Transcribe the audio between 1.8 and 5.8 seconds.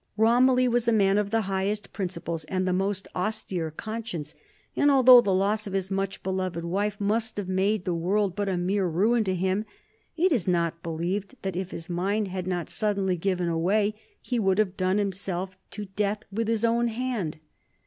principles, and the most austere conscience, and although the loss of